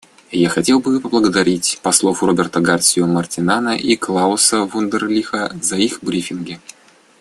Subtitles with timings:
[0.31, 6.59] Я хотел бы поблагодарить послов Роберто Гарсию Моритана и Клауса Вундерлиха за их брифинги.